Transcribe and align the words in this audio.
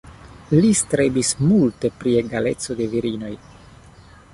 Li 0.63 0.71
strebis 0.79 1.29
multe 1.51 1.93
pri 2.01 2.17
egaleco 2.23 2.79
de 2.81 2.93
virinoj. 2.97 3.35